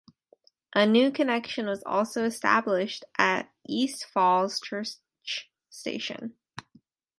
[0.73, 4.99] A new connection was also established at East Falls Church
[5.69, 6.33] station.